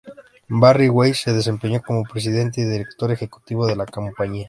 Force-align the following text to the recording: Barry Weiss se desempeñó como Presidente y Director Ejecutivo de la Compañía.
Barry 0.49 0.89
Weiss 0.89 1.21
se 1.21 1.31
desempeñó 1.31 1.79
como 1.83 2.01
Presidente 2.05 2.59
y 2.59 2.63
Director 2.65 3.11
Ejecutivo 3.11 3.67
de 3.67 3.75
la 3.75 3.85
Compañía. 3.85 4.39